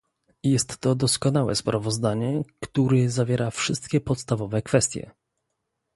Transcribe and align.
Jest 0.43 0.77
to 0.77 0.95
doskonałe 0.95 1.55
sprawozdanie, 1.55 2.43
który 2.63 3.09
zawiera 3.09 3.51
wszystkie 3.51 4.01
podstawowe 4.01 4.61
kwestie 4.61 5.11